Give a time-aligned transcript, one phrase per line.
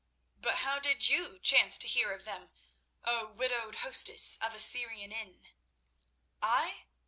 [0.35, 2.49] But how did you chance to hear of them,
[3.05, 5.49] O widowed hostess of a Syrian inn?"
[6.41, 6.85] "I?